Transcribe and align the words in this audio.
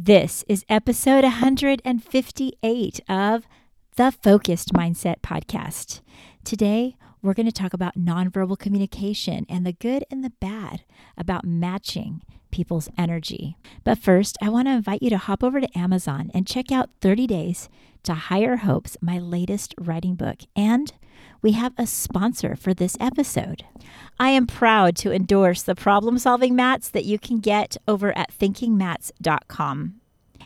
This 0.00 0.44
is 0.46 0.64
episode 0.68 1.24
158 1.24 3.00
of 3.08 3.48
the 3.96 4.12
Focused 4.12 4.72
Mindset 4.72 5.22
Podcast. 5.22 6.02
Today, 6.44 6.94
we're 7.20 7.34
going 7.34 7.46
to 7.46 7.52
talk 7.52 7.74
about 7.74 7.98
nonverbal 7.98 8.60
communication 8.60 9.44
and 9.48 9.66
the 9.66 9.72
good 9.72 10.04
and 10.08 10.22
the 10.22 10.30
bad 10.38 10.84
about 11.16 11.44
matching 11.44 12.22
people's 12.52 12.88
energy. 12.96 13.56
But 13.82 13.98
first, 13.98 14.38
I 14.40 14.50
want 14.50 14.68
to 14.68 14.72
invite 14.74 15.02
you 15.02 15.10
to 15.10 15.18
hop 15.18 15.42
over 15.42 15.60
to 15.60 15.76
Amazon 15.78 16.30
and 16.32 16.46
check 16.46 16.70
out 16.70 16.90
30 17.00 17.26
Days 17.26 17.68
to 18.04 18.14
Higher 18.14 18.58
Hopes, 18.58 18.96
my 19.00 19.18
latest 19.18 19.74
writing 19.80 20.14
book. 20.14 20.42
And 20.54 20.92
we 21.42 21.52
have 21.52 21.72
a 21.78 21.86
sponsor 21.86 22.56
for 22.56 22.74
this 22.74 22.96
episode. 23.00 23.64
I 24.18 24.30
am 24.30 24.46
proud 24.46 24.96
to 24.96 25.12
endorse 25.12 25.62
the 25.62 25.74
problem 25.74 26.18
solving 26.18 26.56
mats 26.56 26.88
that 26.88 27.04
you 27.04 27.18
can 27.18 27.38
get 27.38 27.76
over 27.86 28.16
at 28.16 28.32
thinkingmats.com. 28.36 29.94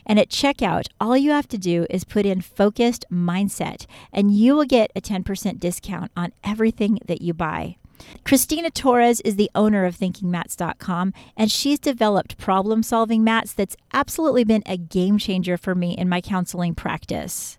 And 0.05 0.19
at 0.19 0.29
checkout, 0.29 0.87
all 0.99 1.17
you 1.17 1.31
have 1.31 1.47
to 1.49 1.57
do 1.57 1.85
is 1.89 2.03
put 2.03 2.25
in 2.25 2.41
focused 2.41 3.05
mindset, 3.11 3.85
and 4.11 4.31
you 4.31 4.55
will 4.55 4.65
get 4.65 4.91
a 4.95 5.01
10% 5.01 5.59
discount 5.59 6.11
on 6.15 6.33
everything 6.43 6.99
that 7.05 7.21
you 7.21 7.33
buy. 7.33 7.77
Christina 8.25 8.69
Torres 8.69 9.21
is 9.21 9.35
the 9.37 9.51
owner 9.55 9.85
of 9.85 9.97
thinkingmats.com, 9.97 11.13
and 11.37 11.51
she's 11.51 11.79
developed 11.79 12.37
problem 12.37 12.83
solving 12.83 13.23
mats 13.23 13.53
that's 13.53 13.77
absolutely 13.93 14.43
been 14.43 14.63
a 14.65 14.77
game 14.77 15.17
changer 15.17 15.57
for 15.57 15.73
me 15.73 15.95
in 15.97 16.09
my 16.09 16.21
counseling 16.21 16.75
practice. 16.75 17.57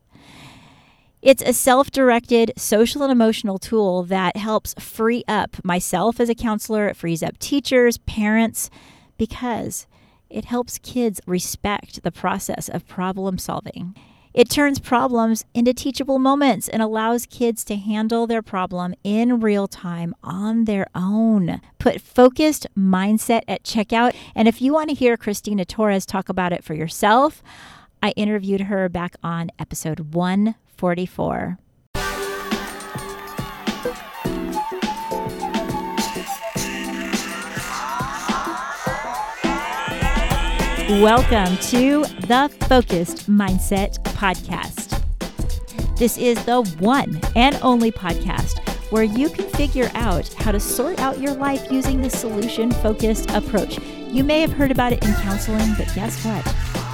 It's 1.24 1.42
a 1.42 1.54
self 1.54 1.90
directed 1.90 2.52
social 2.58 3.02
and 3.02 3.10
emotional 3.10 3.58
tool 3.58 4.02
that 4.02 4.36
helps 4.36 4.74
free 4.78 5.24
up 5.26 5.56
myself 5.64 6.20
as 6.20 6.28
a 6.28 6.34
counselor. 6.34 6.86
It 6.86 6.98
frees 6.98 7.22
up 7.22 7.38
teachers, 7.38 7.96
parents, 7.96 8.68
because 9.16 9.86
it 10.28 10.44
helps 10.44 10.76
kids 10.76 11.22
respect 11.26 12.02
the 12.02 12.12
process 12.12 12.68
of 12.68 12.86
problem 12.86 13.38
solving. 13.38 13.96
It 14.34 14.50
turns 14.50 14.78
problems 14.78 15.46
into 15.54 15.72
teachable 15.72 16.18
moments 16.18 16.68
and 16.68 16.82
allows 16.82 17.24
kids 17.24 17.64
to 17.64 17.76
handle 17.76 18.26
their 18.26 18.42
problem 18.42 18.94
in 19.02 19.40
real 19.40 19.66
time 19.66 20.14
on 20.22 20.66
their 20.66 20.88
own. 20.94 21.62
Put 21.78 22.02
focused 22.02 22.66
mindset 22.76 23.44
at 23.48 23.64
checkout. 23.64 24.14
And 24.34 24.46
if 24.46 24.60
you 24.60 24.74
want 24.74 24.90
to 24.90 24.94
hear 24.94 25.16
Christina 25.16 25.64
Torres 25.64 26.04
talk 26.04 26.28
about 26.28 26.52
it 26.52 26.62
for 26.62 26.74
yourself, 26.74 27.42
I 28.02 28.10
interviewed 28.10 28.62
her 28.62 28.90
back 28.90 29.16
on 29.22 29.48
episode 29.58 30.12
144. 30.84 31.58
Welcome 41.00 41.56
to 41.56 42.04
the 42.26 42.54
Focused 42.68 43.30
Mindset 43.30 43.94
Podcast. 44.12 45.00
This 45.96 46.18
is 46.18 46.44
the 46.44 46.60
one 46.78 47.18
and 47.34 47.58
only 47.62 47.90
podcast 47.90 48.58
where 48.90 49.04
you 49.04 49.30
can 49.30 49.48
figure 49.52 49.90
out 49.94 50.30
how 50.34 50.52
to 50.52 50.60
sort 50.60 50.98
out 50.98 51.18
your 51.18 51.32
life 51.32 51.72
using 51.72 52.02
the 52.02 52.10
solution 52.10 52.70
focused 52.70 53.30
approach. 53.30 53.78
You 54.10 54.22
may 54.22 54.40
have 54.42 54.52
heard 54.52 54.70
about 54.70 54.92
it 54.92 55.02
in 55.02 55.14
counseling, 55.14 55.72
but 55.78 55.90
guess 55.94 56.22
what? 56.26 56.44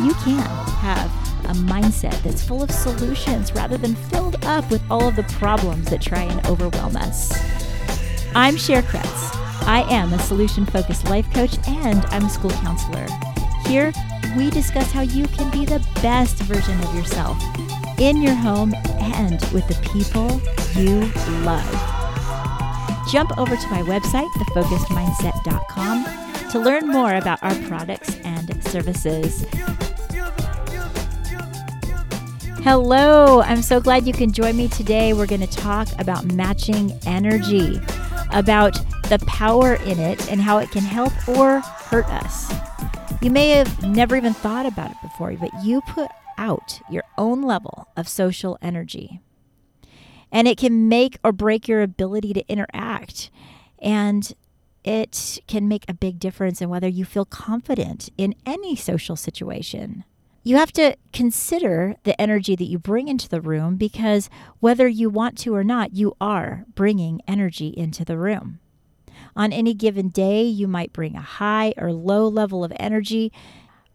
You 0.00 0.14
can 0.14 0.38
have 0.78 1.29
a 1.46 1.54
mindset 1.54 2.20
that's 2.22 2.42
full 2.42 2.62
of 2.62 2.70
solutions 2.70 3.52
rather 3.52 3.76
than 3.76 3.94
filled 3.94 4.42
up 4.44 4.70
with 4.70 4.82
all 4.90 5.08
of 5.08 5.16
the 5.16 5.22
problems 5.24 5.90
that 5.90 6.00
try 6.00 6.22
and 6.22 6.46
overwhelm 6.46 6.96
us. 6.96 7.32
I'm 8.34 8.56
Cher 8.56 8.82
Kretz. 8.82 9.36
I 9.66 9.84
am 9.90 10.12
a 10.12 10.18
solution 10.20 10.64
focused 10.66 11.08
life 11.08 11.30
coach 11.32 11.56
and 11.68 12.04
I'm 12.06 12.24
a 12.24 12.30
school 12.30 12.50
counselor. 12.50 13.06
Here, 13.66 13.92
we 14.36 14.50
discuss 14.50 14.90
how 14.90 15.02
you 15.02 15.26
can 15.28 15.50
be 15.50 15.64
the 15.64 15.86
best 16.02 16.36
version 16.42 16.78
of 16.80 16.94
yourself 16.94 17.40
in 17.98 18.22
your 18.22 18.34
home 18.34 18.74
and 18.98 19.40
with 19.52 19.66
the 19.68 19.78
people 19.92 20.40
you 20.80 21.00
love. 21.44 21.68
Jump 23.10 23.36
over 23.38 23.56
to 23.56 23.68
my 23.68 23.82
website, 23.82 24.28
thefocusedmindset.com, 24.34 26.50
to 26.50 26.58
learn 26.58 26.88
more 26.88 27.14
about 27.14 27.42
our 27.42 27.54
products 27.66 28.16
and 28.24 28.62
services. 28.64 29.44
Hello, 32.62 33.40
I'm 33.40 33.62
so 33.62 33.80
glad 33.80 34.06
you 34.06 34.12
can 34.12 34.32
join 34.32 34.54
me 34.54 34.68
today. 34.68 35.14
We're 35.14 35.26
going 35.26 35.40
to 35.40 35.46
talk 35.46 35.88
about 35.98 36.26
matching 36.34 36.92
energy, 37.06 37.80
about 38.32 38.74
the 39.08 39.18
power 39.26 39.76
in 39.76 39.98
it, 39.98 40.30
and 40.30 40.42
how 40.42 40.58
it 40.58 40.70
can 40.70 40.82
help 40.82 41.10
or 41.26 41.60
hurt 41.60 42.04
us. 42.10 42.52
You 43.22 43.30
may 43.30 43.48
have 43.52 43.82
never 43.82 44.14
even 44.14 44.34
thought 44.34 44.66
about 44.66 44.90
it 44.90 44.98
before, 45.00 45.32
but 45.32 45.50
you 45.64 45.80
put 45.80 46.10
out 46.36 46.82
your 46.90 47.04
own 47.16 47.42
level 47.42 47.88
of 47.96 48.06
social 48.06 48.58
energy. 48.60 49.20
And 50.30 50.46
it 50.46 50.58
can 50.58 50.86
make 50.86 51.18
or 51.24 51.32
break 51.32 51.66
your 51.66 51.80
ability 51.80 52.34
to 52.34 52.46
interact. 52.46 53.30
And 53.78 54.34
it 54.84 55.38
can 55.46 55.66
make 55.66 55.88
a 55.88 55.94
big 55.94 56.18
difference 56.20 56.60
in 56.60 56.68
whether 56.68 56.88
you 56.88 57.06
feel 57.06 57.24
confident 57.24 58.10
in 58.18 58.34
any 58.44 58.76
social 58.76 59.16
situation. 59.16 60.04
You 60.42 60.56
have 60.56 60.72
to 60.72 60.96
consider 61.12 61.96
the 62.04 62.18
energy 62.18 62.56
that 62.56 62.64
you 62.64 62.78
bring 62.78 63.08
into 63.08 63.28
the 63.28 63.42
room 63.42 63.76
because 63.76 64.30
whether 64.58 64.88
you 64.88 65.10
want 65.10 65.36
to 65.38 65.54
or 65.54 65.62
not, 65.62 65.94
you 65.94 66.16
are 66.20 66.64
bringing 66.74 67.20
energy 67.28 67.68
into 67.76 68.06
the 68.06 68.16
room. 68.16 68.58
On 69.36 69.52
any 69.52 69.74
given 69.74 70.08
day, 70.08 70.42
you 70.42 70.66
might 70.66 70.94
bring 70.94 71.14
a 71.14 71.20
high 71.20 71.74
or 71.76 71.92
low 71.92 72.26
level 72.26 72.64
of 72.64 72.72
energy. 72.80 73.32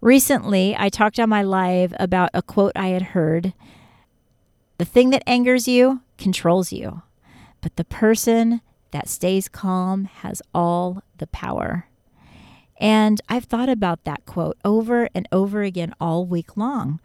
Recently, 0.02 0.76
I 0.78 0.90
talked 0.90 1.20
on 1.20 1.30
my 1.30 1.42
live 1.42 1.96
about 2.00 2.30
a 2.34 2.44
quote 2.44 2.74
I 2.76 2.90
had 2.90 3.02
heard 3.02 3.54
The 4.78 4.86
thing 4.86 5.10
that 5.10 5.24
angers 5.26 5.68
you 5.68 6.02
controls 6.20 6.72
you, 6.72 7.02
but 7.62 7.76
the 7.76 7.86
person 7.86 8.62
that 8.92 9.10
stays 9.10 9.50
calm 9.50 10.06
has 10.06 10.44
all 10.54 11.02
the 11.18 11.28
power. 11.28 11.88
And 12.78 13.22
I've 13.30 13.46
thought 13.46 13.70
about 13.70 14.04
that 14.04 14.26
quote 14.26 14.58
over 14.66 15.10
and 15.16 15.28
over 15.32 15.64
again 15.64 15.94
all 16.00 16.26
week 16.26 16.58
long 16.58 17.00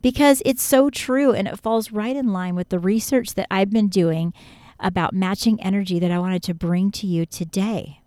because 0.00 0.42
it's 0.44 0.62
so 0.62 0.90
true 0.90 1.32
and 1.32 1.46
it 1.46 1.60
falls 1.60 1.92
right 1.92 2.16
in 2.16 2.32
line 2.32 2.54
with 2.54 2.70
the 2.70 2.78
research 2.78 3.34
that 3.34 3.46
I've 3.50 3.70
been 3.70 3.88
doing 3.88 4.32
about 4.80 5.14
matching 5.14 5.62
energy 5.62 5.98
that 5.98 6.10
I 6.10 6.18
wanted 6.18 6.42
to 6.44 6.54
bring 6.54 6.90
to 6.92 7.06
you 7.06 7.24
today. 7.24 8.00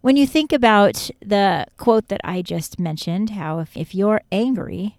When 0.00 0.16
you 0.16 0.26
think 0.26 0.52
about 0.52 1.10
the 1.20 1.66
quote 1.76 2.08
that 2.08 2.20
I 2.24 2.42
just 2.42 2.80
mentioned, 2.80 3.30
how 3.30 3.60
if, 3.60 3.76
if 3.76 3.94
you're 3.94 4.22
angry, 4.32 4.98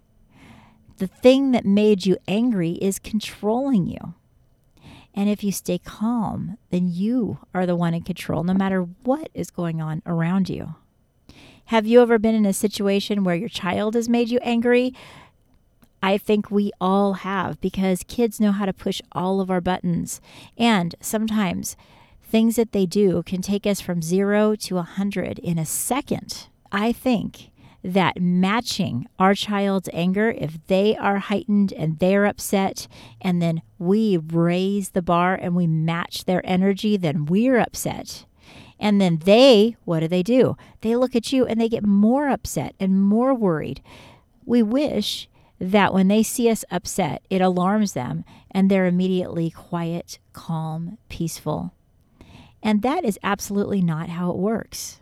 the 0.96 1.06
thing 1.06 1.50
that 1.50 1.66
made 1.66 2.06
you 2.06 2.16
angry 2.26 2.72
is 2.72 2.98
controlling 2.98 3.86
you. 3.86 4.14
And 5.12 5.28
if 5.28 5.44
you 5.44 5.52
stay 5.52 5.78
calm, 5.78 6.56
then 6.70 6.88
you 6.90 7.38
are 7.52 7.66
the 7.66 7.76
one 7.76 7.92
in 7.92 8.02
control, 8.02 8.42
no 8.44 8.54
matter 8.54 8.82
what 9.02 9.28
is 9.34 9.50
going 9.50 9.80
on 9.82 10.02
around 10.06 10.48
you. 10.48 10.74
Have 11.68 11.86
you 11.86 12.02
ever 12.02 12.18
been 12.18 12.34
in 12.34 12.44
a 12.44 12.52
situation 12.52 13.24
where 13.24 13.34
your 13.34 13.48
child 13.48 13.94
has 13.94 14.06
made 14.08 14.28
you 14.28 14.38
angry? 14.42 14.94
I 16.02 16.18
think 16.18 16.50
we 16.50 16.70
all 16.78 17.14
have 17.14 17.58
because 17.62 18.04
kids 18.06 18.38
know 18.38 18.52
how 18.52 18.66
to 18.66 18.74
push 18.74 19.00
all 19.12 19.40
of 19.40 19.50
our 19.50 19.62
buttons. 19.62 20.20
And 20.58 20.94
sometimes 21.00 21.74
things 22.22 22.56
that 22.56 22.72
they 22.72 22.84
do 22.84 23.22
can 23.22 23.40
take 23.40 23.66
us 23.66 23.80
from 23.80 24.02
zero 24.02 24.54
to 24.56 24.74
a 24.74 24.84
100 24.84 25.38
in 25.38 25.58
a 25.58 25.64
second. 25.64 26.48
I 26.70 26.92
think 26.92 27.50
that 27.82 28.20
matching 28.20 29.06
our 29.18 29.34
child's 29.34 29.88
anger, 29.94 30.30
if 30.36 30.58
they 30.66 30.94
are 30.96 31.18
heightened 31.18 31.72
and 31.72 31.98
they're 31.98 32.26
upset, 32.26 32.88
and 33.22 33.40
then 33.40 33.62
we 33.78 34.18
raise 34.18 34.90
the 34.90 35.02
bar 35.02 35.34
and 35.34 35.54
we 35.54 35.66
match 35.66 36.26
their 36.26 36.42
energy, 36.44 36.98
then 36.98 37.24
we're 37.24 37.58
upset. 37.58 38.26
And 38.78 39.00
then 39.00 39.18
they, 39.24 39.76
what 39.84 40.00
do 40.00 40.08
they 40.08 40.22
do? 40.22 40.56
They 40.80 40.96
look 40.96 41.14
at 41.14 41.32
you 41.32 41.46
and 41.46 41.60
they 41.60 41.68
get 41.68 41.84
more 41.84 42.28
upset 42.28 42.74
and 42.80 43.02
more 43.02 43.34
worried. 43.34 43.80
We 44.44 44.62
wish 44.62 45.28
that 45.58 45.94
when 45.94 46.08
they 46.08 46.22
see 46.22 46.50
us 46.50 46.64
upset, 46.70 47.22
it 47.30 47.40
alarms 47.40 47.92
them 47.92 48.24
and 48.50 48.70
they're 48.70 48.86
immediately 48.86 49.50
quiet, 49.50 50.18
calm, 50.32 50.98
peaceful. 51.08 51.72
And 52.62 52.82
that 52.82 53.04
is 53.04 53.18
absolutely 53.22 53.80
not 53.80 54.08
how 54.08 54.30
it 54.30 54.36
works. 54.36 55.00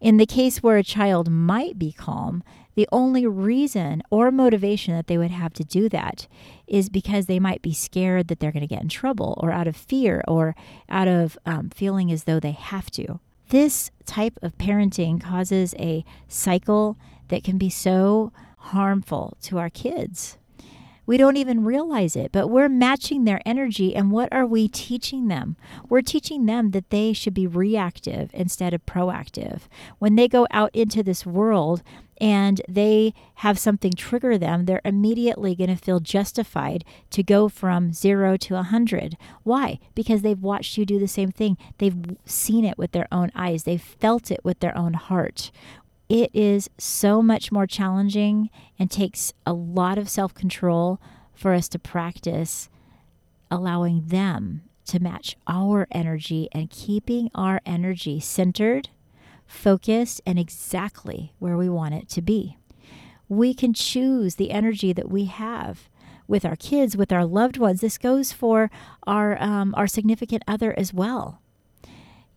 In 0.00 0.16
the 0.16 0.26
case 0.26 0.62
where 0.62 0.76
a 0.76 0.82
child 0.82 1.30
might 1.30 1.78
be 1.78 1.92
calm, 1.92 2.42
the 2.74 2.88
only 2.90 3.26
reason 3.26 4.02
or 4.10 4.30
motivation 4.30 4.94
that 4.94 5.06
they 5.06 5.18
would 5.18 5.30
have 5.30 5.52
to 5.54 5.64
do 5.64 5.88
that 5.90 6.26
is 6.66 6.88
because 6.88 7.26
they 7.26 7.38
might 7.38 7.62
be 7.62 7.74
scared 7.74 8.28
that 8.28 8.40
they're 8.40 8.52
going 8.52 8.66
to 8.66 8.74
get 8.74 8.82
in 8.82 8.88
trouble 8.88 9.38
or 9.42 9.50
out 9.50 9.66
of 9.66 9.76
fear 9.76 10.22
or 10.26 10.54
out 10.88 11.08
of 11.08 11.38
um, 11.44 11.70
feeling 11.70 12.10
as 12.10 12.24
though 12.24 12.40
they 12.40 12.52
have 12.52 12.90
to. 12.92 13.20
This 13.50 13.90
type 14.06 14.38
of 14.40 14.56
parenting 14.56 15.20
causes 15.20 15.74
a 15.78 16.04
cycle 16.28 16.96
that 17.28 17.44
can 17.44 17.58
be 17.58 17.68
so 17.68 18.32
harmful 18.56 19.36
to 19.42 19.58
our 19.58 19.68
kids. 19.68 20.38
We 21.04 21.16
don't 21.16 21.36
even 21.36 21.64
realize 21.64 22.14
it, 22.14 22.30
but 22.30 22.46
we're 22.46 22.68
matching 22.68 23.24
their 23.24 23.42
energy. 23.44 23.94
And 23.94 24.12
what 24.12 24.32
are 24.32 24.46
we 24.46 24.68
teaching 24.68 25.26
them? 25.26 25.56
We're 25.88 26.00
teaching 26.00 26.46
them 26.46 26.70
that 26.70 26.90
they 26.90 27.12
should 27.12 27.34
be 27.34 27.46
reactive 27.46 28.30
instead 28.32 28.72
of 28.72 28.86
proactive. 28.86 29.62
When 29.98 30.14
they 30.14 30.28
go 30.28 30.46
out 30.52 30.70
into 30.72 31.02
this 31.02 31.26
world 31.26 31.82
and 32.22 32.62
they 32.68 33.12
have 33.36 33.58
something 33.58 33.92
trigger 33.92 34.38
them, 34.38 34.64
they're 34.64 34.80
immediately 34.84 35.56
going 35.56 35.68
to 35.68 35.76
feel 35.76 35.98
justified 35.98 36.84
to 37.10 37.22
go 37.22 37.48
from 37.48 37.92
zero 37.92 38.36
to 38.36 38.54
a 38.54 38.58
100. 38.58 39.16
Why? 39.42 39.80
Because 39.96 40.22
they've 40.22 40.40
watched 40.40 40.78
you 40.78 40.86
do 40.86 41.00
the 41.00 41.08
same 41.08 41.32
thing. 41.32 41.58
They've 41.78 42.16
seen 42.24 42.64
it 42.64 42.78
with 42.78 42.92
their 42.92 43.08
own 43.10 43.32
eyes, 43.34 43.64
they've 43.64 43.82
felt 43.82 44.30
it 44.30 44.44
with 44.44 44.60
their 44.60 44.76
own 44.78 44.94
heart 44.94 45.50
it 46.12 46.30
is 46.34 46.68
so 46.76 47.22
much 47.22 47.50
more 47.50 47.66
challenging 47.66 48.50
and 48.78 48.90
takes 48.90 49.32
a 49.46 49.54
lot 49.54 49.96
of 49.96 50.10
self 50.10 50.34
control 50.34 51.00
for 51.32 51.54
us 51.54 51.68
to 51.68 51.78
practice 51.78 52.68
allowing 53.50 54.06
them 54.08 54.60
to 54.84 55.00
match 55.00 55.36
our 55.46 55.88
energy 55.90 56.50
and 56.52 56.68
keeping 56.68 57.30
our 57.34 57.62
energy 57.64 58.20
centered, 58.20 58.90
focused, 59.52 60.20
and 60.26 60.38
exactly 60.38 61.32
where 61.38 61.56
we 61.56 61.68
want 61.68 61.94
it 61.94 62.08
to 62.10 62.22
be. 62.22 62.56
We 63.28 63.54
can 63.54 63.72
choose 63.72 64.34
the 64.34 64.50
energy 64.50 64.92
that 64.92 65.10
we 65.10 65.26
have 65.26 65.88
with 66.26 66.44
our 66.44 66.56
kids, 66.56 66.96
with 66.96 67.12
our 67.12 67.24
loved 67.24 67.58
ones. 67.58 67.80
This 67.80 67.98
goes 67.98 68.32
for 68.32 68.70
our 69.06 69.40
um, 69.42 69.74
our 69.76 69.86
significant 69.86 70.42
other 70.46 70.76
as 70.78 70.92
well. 70.92 71.40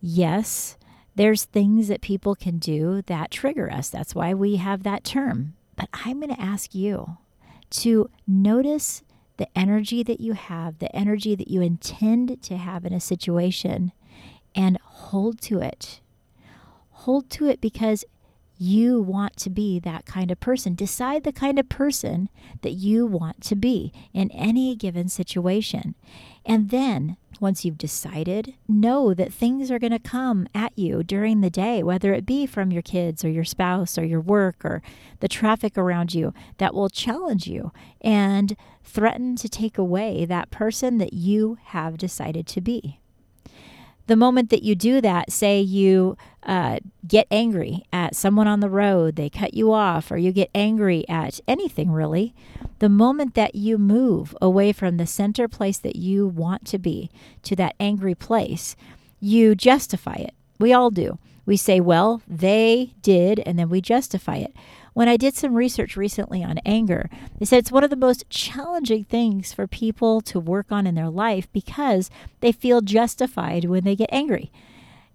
Yes, 0.01 0.77
there's 1.15 1.45
things 1.45 1.87
that 1.87 2.01
people 2.01 2.35
can 2.35 2.57
do 2.57 3.01
that 3.03 3.31
trigger 3.31 3.71
us. 3.71 3.89
That's 3.89 4.13
why 4.13 4.33
we 4.33 4.57
have 4.57 4.83
that 4.83 5.03
term. 5.03 5.55
But 5.75 5.89
I'm 5.93 6.19
going 6.19 6.33
to 6.33 6.41
ask 6.41 6.75
you 6.75 7.17
to 7.71 8.09
notice 8.27 9.03
the 9.37 9.47
energy 9.57 10.03
that 10.03 10.21
you 10.21 10.33
have, 10.33 10.79
the 10.79 10.95
energy 10.95 11.35
that 11.35 11.49
you 11.49 11.61
intend 11.61 12.41
to 12.43 12.57
have 12.57 12.85
in 12.85 12.93
a 12.93 12.99
situation, 12.99 13.91
and 14.53 14.77
hold 14.81 15.41
to 15.41 15.59
it. 15.59 15.99
Hold 17.05 17.29
to 17.29 17.47
it 17.47 17.61
because 17.61 18.03
you 18.57 18.99
want 18.99 19.37
to 19.37 19.51
be 19.51 19.77
that 19.77 20.07
kind 20.07 20.31
of 20.31 20.39
person. 20.39 20.73
Decide 20.73 21.23
the 21.23 21.31
kind 21.31 21.59
of 21.59 21.69
person 21.69 22.29
that 22.63 22.71
you 22.71 23.05
want 23.05 23.41
to 23.41 23.55
be 23.55 23.93
in 24.11 24.31
any 24.31 24.75
given 24.75 25.07
situation. 25.07 25.93
And 26.47 26.71
then, 26.71 27.17
once 27.39 27.63
you've 27.63 27.77
decided, 27.77 28.55
know 28.67 29.13
that 29.13 29.31
things 29.31 29.69
are 29.69 29.77
going 29.77 29.91
to 29.91 29.99
come 29.99 30.47
at 30.55 30.75
you 30.75 31.03
during 31.03 31.41
the 31.41 31.51
day, 31.51 31.83
whether 31.83 32.11
it 32.11 32.25
be 32.25 32.47
from 32.47 32.71
your 32.71 32.81
kids 32.81 33.23
or 33.23 33.29
your 33.29 33.43
spouse 33.43 33.99
or 33.99 34.03
your 34.03 34.19
work 34.19 34.65
or 34.65 34.81
the 35.19 35.27
traffic 35.27 35.77
around 35.77 36.15
you, 36.15 36.33
that 36.57 36.73
will 36.73 36.89
challenge 36.89 37.45
you 37.45 37.71
and 38.01 38.57
threaten 38.83 39.35
to 39.35 39.47
take 39.47 39.77
away 39.77 40.25
that 40.25 40.49
person 40.49 40.97
that 40.97 41.13
you 41.13 41.59
have 41.65 41.99
decided 41.99 42.47
to 42.47 42.61
be 42.61 42.99
the 44.07 44.15
moment 44.15 44.49
that 44.49 44.63
you 44.63 44.75
do 44.75 45.01
that, 45.01 45.31
say 45.31 45.59
you 45.59 46.17
uh, 46.43 46.79
get 47.07 47.27
angry 47.31 47.85
at 47.91 48.15
someone 48.15 48.47
on 48.47 48.59
the 48.59 48.69
road, 48.69 49.15
they 49.15 49.29
cut 49.29 49.53
you 49.53 49.73
off, 49.73 50.11
or 50.11 50.17
you 50.17 50.31
get 50.31 50.49
angry 50.53 51.07
at 51.09 51.39
anything 51.47 51.91
really, 51.91 52.35
the 52.79 52.89
moment 52.89 53.33
that 53.33 53.55
you 53.55 53.77
move 53.77 54.35
away 54.41 54.71
from 54.71 54.97
the 54.97 55.07
center 55.07 55.47
place 55.47 55.77
that 55.79 55.95
you 55.95 56.27
want 56.27 56.65
to 56.67 56.77
be 56.77 57.09
to 57.43 57.55
that 57.55 57.75
angry 57.79 58.13
place, 58.13 58.75
you 59.19 59.55
justify 59.55 60.15
it. 60.15 60.33
We 60.59 60.71
all 60.71 60.91
do. 60.91 61.17
We 61.45 61.57
say, 61.57 61.79
well, 61.79 62.21
they 62.27 62.93
did, 63.01 63.39
and 63.39 63.57
then 63.57 63.69
we 63.69 63.81
justify 63.81 64.37
it. 64.37 64.53
When 64.95 65.09
I 65.09 65.17
did 65.17 65.35
some 65.35 65.55
research 65.55 65.97
recently 65.97 66.41
on 66.41 66.59
anger, 66.59 67.09
they 67.37 67.43
said 67.43 67.59
it's 67.59 67.71
one 67.71 67.83
of 67.83 67.89
the 67.89 67.97
most 67.97 68.29
challenging 68.29 69.03
things 69.03 69.51
for 69.51 69.67
people 69.67 70.21
to 70.21 70.39
work 70.39 70.71
on 70.71 70.87
in 70.87 70.95
their 70.95 71.09
life 71.09 71.51
because 71.51 72.09
they 72.39 72.53
feel 72.53 72.79
justified 72.79 73.65
when 73.65 73.83
they 73.83 73.97
get 73.97 74.07
angry. 74.09 74.53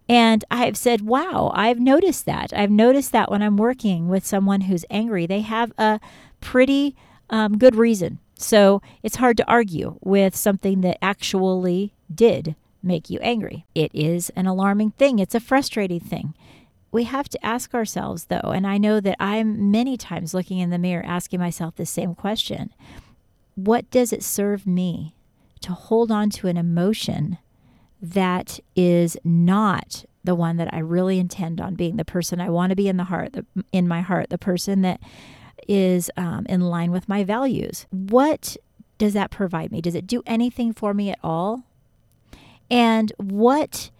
And 0.06 0.44
I've 0.50 0.76
said, 0.76 1.00
wow, 1.00 1.50
I've 1.54 1.80
noticed 1.80 2.26
that. 2.26 2.52
I've 2.52 2.70
noticed 2.70 3.10
that 3.12 3.30
when 3.30 3.40
I'm 3.40 3.56
working 3.56 4.10
with 4.10 4.26
someone 4.26 4.62
who's 4.62 4.84
angry, 4.90 5.24
they 5.24 5.40
have 5.40 5.72
a 5.78 5.98
pretty 6.42 6.94
um, 7.30 7.56
good 7.56 7.74
reason. 7.74 8.18
So 8.34 8.82
it's 9.02 9.16
hard 9.16 9.38
to 9.38 9.48
argue 9.48 9.96
with 10.02 10.36
something 10.36 10.82
that 10.82 11.02
actually 11.02 11.94
did 12.14 12.54
make 12.82 13.08
you 13.08 13.18
angry. 13.20 13.64
It 13.74 13.90
is 13.94 14.28
an 14.36 14.46
alarming 14.46 14.90
thing, 14.90 15.18
it's 15.18 15.34
a 15.34 15.40
frustrating 15.40 16.00
thing 16.00 16.34
we 16.92 17.04
have 17.04 17.28
to 17.28 17.44
ask 17.44 17.74
ourselves, 17.74 18.24
though, 18.24 18.50
and 18.52 18.66
I 18.66 18.78
know 18.78 19.00
that 19.00 19.16
I'm 19.20 19.70
many 19.70 19.96
times 19.96 20.34
looking 20.34 20.58
in 20.58 20.70
the 20.70 20.78
mirror 20.78 21.04
asking 21.04 21.40
myself 21.40 21.76
the 21.76 21.86
same 21.86 22.14
question 22.14 22.72
What 23.54 23.90
does 23.90 24.12
it 24.12 24.22
serve 24.22 24.66
me 24.66 25.14
to 25.60 25.72
hold 25.72 26.10
on 26.10 26.30
to 26.30 26.48
an 26.48 26.56
emotion 26.56 27.38
that 28.02 28.58
is 28.74 29.16
not 29.22 30.04
the 30.24 30.34
one 30.34 30.56
that 30.56 30.72
I 30.72 30.78
really 30.78 31.18
intend 31.18 31.60
on 31.60 31.74
being, 31.74 31.96
the 31.96 32.04
person 32.04 32.40
I 32.40 32.50
want 32.50 32.70
to 32.70 32.76
be 32.76 32.88
in 32.88 32.96
the 32.96 33.04
heart, 33.04 33.32
the, 33.34 33.46
in 33.72 33.88
my 33.88 34.00
heart, 34.00 34.30
the 34.30 34.38
person 34.38 34.82
that 34.82 35.00
is 35.68 36.10
um, 36.16 36.46
in 36.46 36.60
line 36.60 36.90
with 36.90 37.08
my 37.08 37.24
values? 37.24 37.86
What 37.90 38.56
does 38.98 39.12
that 39.14 39.30
provide 39.30 39.70
me? 39.70 39.80
Does 39.80 39.94
it 39.94 40.06
do 40.06 40.22
anything 40.26 40.72
for 40.72 40.92
me 40.92 41.10
at 41.10 41.18
all? 41.22 41.64
And 42.70 43.12
what 43.16 43.90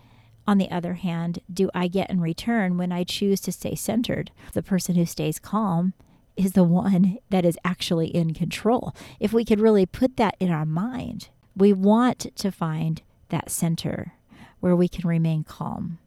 on 0.50 0.58
the 0.58 0.70
other 0.72 0.94
hand, 0.94 1.38
do 1.52 1.70
I 1.72 1.86
get 1.86 2.10
in 2.10 2.20
return 2.20 2.76
when 2.76 2.90
I 2.90 3.04
choose 3.04 3.40
to 3.42 3.52
stay 3.52 3.76
centered? 3.76 4.32
The 4.52 4.64
person 4.64 4.96
who 4.96 5.06
stays 5.06 5.38
calm 5.38 5.94
is 6.36 6.54
the 6.54 6.64
one 6.64 7.18
that 7.28 7.44
is 7.44 7.56
actually 7.64 8.08
in 8.08 8.34
control. 8.34 8.92
If 9.20 9.32
we 9.32 9.44
could 9.44 9.60
really 9.60 9.86
put 9.86 10.16
that 10.16 10.34
in 10.40 10.50
our 10.50 10.66
mind, 10.66 11.28
we 11.54 11.72
want 11.72 12.34
to 12.34 12.50
find 12.50 13.00
that 13.28 13.48
center 13.48 14.14
where 14.58 14.74
we 14.74 14.88
can 14.88 15.08
remain 15.08 15.44
calm 15.44 15.98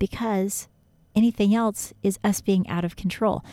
because 0.00 0.66
anything 1.14 1.54
else 1.54 1.94
is 2.02 2.18
us 2.24 2.40
being 2.40 2.68
out 2.68 2.84
of 2.84 2.96
control. 2.96 3.44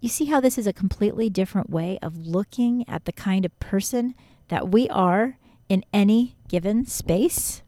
You 0.00 0.08
see 0.08 0.24
how 0.24 0.40
this 0.40 0.56
is 0.56 0.66
a 0.66 0.72
completely 0.72 1.28
different 1.28 1.68
way 1.68 1.98
of 2.00 2.26
looking 2.26 2.88
at 2.88 3.04
the 3.04 3.12
kind 3.12 3.44
of 3.44 3.60
person 3.60 4.14
that 4.48 4.70
we 4.70 4.88
are 4.88 5.36
in 5.68 5.84
any 5.92 6.36
given 6.48 6.86
space? 6.86 7.60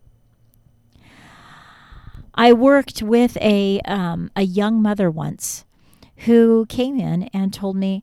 I 2.37 2.53
worked 2.53 3.03
with 3.03 3.37
a 3.39 3.81
um, 3.87 4.31
a 4.37 4.43
young 4.43 4.83
mother 4.83 5.11
once 5.11 5.65
who 6.19 6.67
came 6.69 6.99
in 6.99 7.25
and 7.33 7.53
told 7.53 7.77
me 7.77 8.03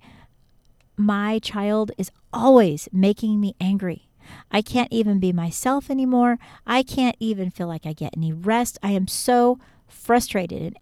my 0.98 1.40
child 1.40 1.92
is 1.98 2.12
always 2.32 2.90
making 2.92 3.40
me 3.40 3.56
angry. 3.60 4.08
I 4.52 4.62
can't 4.62 4.92
even 4.92 5.20
be 5.20 5.32
myself 5.32 5.90
anymore. 5.90 6.40
I 6.66 6.82
can't 6.84 7.16
even 7.20 7.52
feel 7.52 7.68
like 7.68 7.86
I 7.86 7.94
get 7.94 8.16
any 8.16 8.32
rest. 8.32 8.78
I 8.82 8.92
am 8.92 9.08
so 9.08 9.60
frustrated. 9.88 10.62
And 10.62 10.78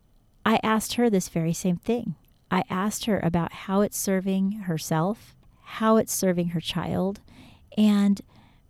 I 0.46 0.60
asked 0.64 0.94
her 0.94 1.10
this 1.10 1.30
very 1.30 1.54
same 1.54 1.78
thing. 1.78 2.16
I 2.50 2.64
asked 2.70 3.06
her 3.06 3.20
about 3.22 3.54
how 3.54 3.82
it's 3.82 3.98
serving 3.98 4.52
herself, 4.64 5.36
how 5.62 5.98
it's 5.98 6.14
serving 6.14 6.50
her 6.50 6.60
child, 6.60 7.22
and 7.78 8.22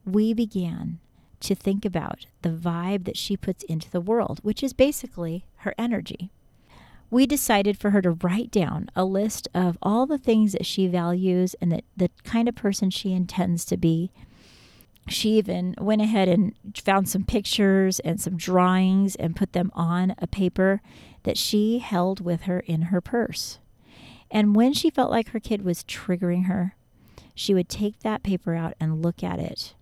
we 0.06 0.34
began 0.34 1.00
to 1.42 1.56
think 1.56 1.86
about 1.86 2.26
the 2.42 2.50
vibe 2.50 3.06
that 3.06 3.18
she 3.18 3.36
puts 3.36 3.64
into 3.64 3.90
the 3.90 4.02
world, 4.02 4.40
which 4.44 4.64
is 4.64 4.74
basically 4.74 5.46
her 5.58 5.74
energy. 5.78 6.32
We 7.10 7.28
decided 7.28 7.78
for 7.78 7.90
her 7.90 8.02
to 8.02 8.12
write 8.12 8.52
down 8.52 8.90
a 8.96 9.04
list 9.04 9.50
of 9.54 9.78
all 9.82 10.06
the 10.06 10.18
things 10.18 10.54
that 10.54 10.66
she 10.66 10.88
values 10.88 11.56
and 11.60 11.72
that 11.72 11.84
the 11.98 12.10
kind 12.24 12.48
of 12.48 12.56
person 12.56 12.90
she 12.90 13.12
intends 13.12 13.66
to 13.66 13.78
be. 13.78 14.12
She 15.10 15.32
even 15.32 15.76
went 15.78 16.02
ahead 16.02 16.30
and 16.30 16.54
found 16.76 17.10
some 17.10 17.26
pictures 17.26 18.00
and 18.00 18.22
some 18.22 18.38
drawings 18.38 19.16
and 19.16 19.36
put 19.36 19.52
them 19.52 19.72
on 19.74 20.16
a 20.20 20.28
paper 20.28 20.82
that 21.24 21.38
she 21.38 21.80
held 21.80 22.22
with 22.22 22.44
her 22.44 22.62
in 22.62 22.84
her 22.84 23.02
purse. 23.02 23.60
And 24.30 24.56
when 24.56 24.72
she 24.72 24.90
felt 24.90 25.12
like 25.12 25.30
her 25.30 25.40
kid 25.40 25.66
was 25.66 25.84
triggering 25.84 26.46
her, 26.46 26.76
she 27.36 27.54
would 27.54 27.68
take 27.68 28.00
that 28.00 28.24
paper 28.24 28.56
out 28.56 28.76
and 28.80 29.04
look 29.04 29.22
at 29.22 29.40
it 29.40 29.74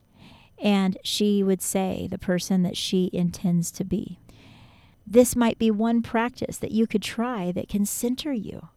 and 0.62 0.98
she 1.04 1.44
would 1.44 1.62
say 1.62 2.08
the 2.10 2.18
person 2.18 2.64
that 2.64 2.78
she 2.78 3.10
intends 3.14 3.72
to 3.72 3.84
be. 3.84 4.20
This 5.06 5.36
might 5.36 5.58
be 5.58 5.72
one 5.72 6.02
practice 6.02 6.58
that 6.58 6.72
you 6.72 6.86
could 6.86 7.02
try 7.02 7.52
that 7.52 7.70
can 7.70 7.86
center 7.86 8.32
you 8.32 8.70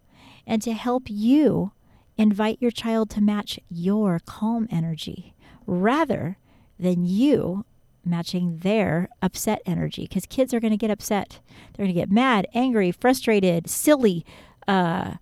and 0.46 0.62
to 0.62 0.72
help 0.72 1.04
you 1.06 1.72
invite 2.16 2.58
your 2.60 2.70
child 2.70 3.10
to 3.10 3.20
match 3.20 3.58
your 3.68 4.20
calm 4.24 4.66
energy 4.70 5.34
rather 5.66 6.38
than 6.78 7.04
you 7.04 7.64
matching 8.04 8.58
their 8.58 9.08
upset 9.20 9.62
energy 9.64 10.02
because 10.02 10.26
kids 10.26 10.52
are 10.52 10.60
going 10.60 10.72
to 10.72 10.76
get 10.76 10.90
upset. 10.90 11.40
They're 11.72 11.84
going 11.84 11.94
to 11.94 12.00
get 12.00 12.10
mad, 12.10 12.46
angry, 12.54 12.90
frustrated, 12.90 13.68
silly. 13.68 14.24
Uh, 14.66 15.14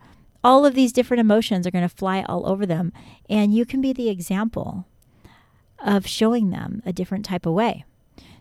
all 0.42 0.64
of 0.64 0.74
these 0.74 0.92
different 0.92 1.20
emotions 1.20 1.66
are 1.66 1.70
going 1.70 1.88
to 1.88 1.94
fly 1.94 2.22
all 2.22 2.48
over 2.48 2.64
them. 2.64 2.92
And 3.28 3.54
you 3.54 3.66
can 3.66 3.80
be 3.80 3.92
the 3.92 4.08
example 4.08 4.86
of 5.84 6.06
showing 6.06 6.50
them 6.50 6.82
a 6.84 6.92
different 6.92 7.24
type 7.24 7.46
of 7.46 7.52
way 7.52 7.84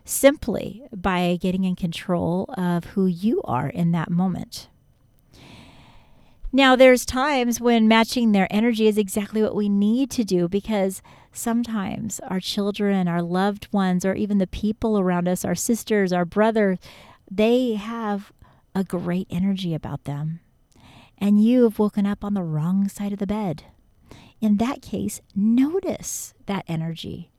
simply 0.04 0.82
by 0.94 1.38
getting 1.40 1.64
in 1.64 1.76
control 1.76 2.52
of 2.56 2.84
who 2.86 3.06
you 3.06 3.40
are 3.44 3.68
in 3.68 3.92
that 3.92 4.10
moment. 4.10 4.68
Now, 6.52 6.74
there's 6.74 7.06
times 7.06 7.60
when 7.60 7.86
matching 7.86 8.32
their 8.32 8.48
energy 8.50 8.88
is 8.88 8.98
exactly 8.98 9.40
what 9.40 9.54
we 9.54 9.68
need 9.68 10.10
to 10.12 10.24
do 10.24 10.48
because 10.48 11.00
sometimes 11.32 12.18
our 12.20 12.40
children, 12.40 13.06
our 13.06 13.22
loved 13.22 13.68
ones, 13.72 14.04
or 14.04 14.14
even 14.14 14.38
the 14.38 14.48
people 14.48 14.98
around 14.98 15.28
us, 15.28 15.44
our 15.44 15.54
sisters, 15.54 16.12
our 16.12 16.24
brothers, 16.24 16.78
they 17.30 17.74
have 17.74 18.32
a 18.74 18.82
great 18.82 19.28
energy 19.30 19.74
about 19.74 20.04
them. 20.04 20.40
And 21.18 21.42
you 21.42 21.64
have 21.64 21.78
woken 21.78 22.04
up 22.04 22.24
on 22.24 22.34
the 22.34 22.42
wrong 22.42 22.88
side 22.88 23.12
of 23.12 23.20
the 23.20 23.26
bed. 23.28 23.64
In 24.40 24.56
that 24.56 24.82
case, 24.82 25.20
notice 25.36 26.34
that 26.46 26.64
energy. 26.66 27.29